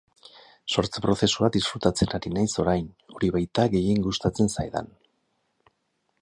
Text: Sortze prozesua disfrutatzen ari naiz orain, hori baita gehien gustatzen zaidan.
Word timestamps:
Sortze 0.75 1.01
prozesua 1.05 1.49
disfrutatzen 1.55 2.15
ari 2.19 2.31
naiz 2.37 2.47
orain, 2.63 2.87
hori 3.17 3.31
baita 3.37 3.67
gehien 3.75 4.01
gustatzen 4.09 4.51
zaidan. 4.57 4.91